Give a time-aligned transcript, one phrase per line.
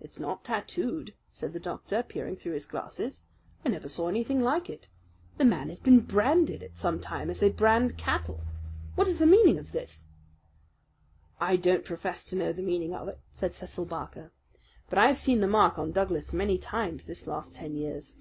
[0.00, 3.22] "It's not tattooed," said the doctor, peering through his glasses.
[3.64, 4.88] "I never saw anything like it.
[5.38, 8.42] The man has been branded at some time as they brand cattle.
[8.96, 10.06] What is the meaning of this?"
[11.38, 14.32] "I don't profess to know the meaning of it," said Cecil Barker;
[14.90, 18.16] "but I have seen the mark on Douglas many times this last ten years."